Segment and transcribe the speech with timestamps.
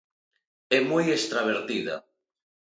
[0.77, 1.95] É moi extravertida.